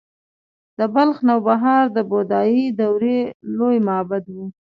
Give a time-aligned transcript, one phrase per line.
[0.77, 3.19] د بلخ نوبهار د بودايي دورې
[3.57, 4.35] لوی معبد و